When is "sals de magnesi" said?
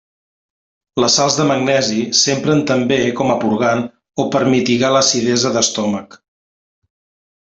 1.19-1.97